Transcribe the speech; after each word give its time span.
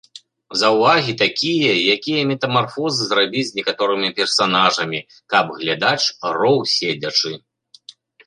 Заўвагі 0.59 1.11
такія, 1.23 1.73
якія 1.95 2.21
метамарфозы 2.31 3.01
зрабіць 3.09 3.45
з 3.51 3.57
некаторымі 3.59 4.09
персанажамі, 4.19 4.99
каб 5.33 5.45
глядач 5.61 6.01
роў 6.39 6.57
седзячы. 6.75 7.33